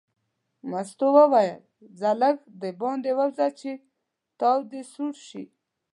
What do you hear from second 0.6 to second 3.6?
مستو وویل ځه لږ دباندې ووځه